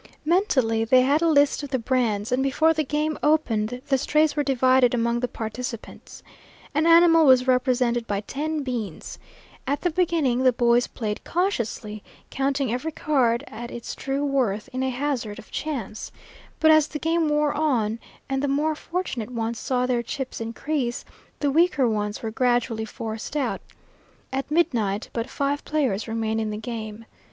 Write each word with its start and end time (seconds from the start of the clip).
Mentally 0.25 0.83
they 0.83 1.03
had 1.03 1.21
a 1.21 1.27
list 1.27 1.61
of 1.61 1.69
the 1.69 1.77
brands, 1.77 2.31
and 2.31 2.41
before 2.41 2.73
the 2.73 2.83
game 2.83 3.19
opened 3.21 3.81
the 3.85 3.99
strays 3.99 4.35
were 4.35 4.41
divided 4.43 4.95
among 4.95 5.19
the 5.19 5.27
participants. 5.27 6.23
An 6.73 6.87
animal 6.87 7.23
was 7.23 7.45
represented 7.45 8.07
by 8.07 8.21
ten 8.21 8.63
beans. 8.63 9.19
At 9.67 9.81
the 9.81 9.91
beginning 9.91 10.41
the 10.41 10.53
boys 10.53 10.87
played 10.87 11.23
cautiously, 11.23 12.01
counting 12.31 12.73
every 12.73 12.91
card 12.91 13.43
at 13.45 13.69
its 13.69 13.93
true 13.93 14.25
worth 14.25 14.69
in 14.73 14.81
a 14.81 14.89
hazard 14.89 15.37
of 15.37 15.51
chance. 15.51 16.11
But 16.59 16.71
as 16.71 16.87
the 16.87 16.97
game 16.97 17.29
wore 17.29 17.53
on 17.53 17.99
and 18.27 18.41
the 18.41 18.47
more 18.47 18.73
fortunate 18.73 19.29
ones 19.29 19.59
saw 19.59 19.85
their 19.85 20.01
chips 20.01 20.41
increase, 20.41 21.05
the 21.39 21.51
weaker 21.51 21.87
ones 21.87 22.23
were 22.23 22.31
gradually 22.31 22.85
forced 22.85 23.37
out. 23.37 23.61
At 24.33 24.49
midnight 24.49 25.09
but 25.13 25.29
five 25.29 25.63
players 25.63 26.07
remained 26.07 26.41
in 26.41 26.49
the 26.49 26.57
game. 26.57 27.05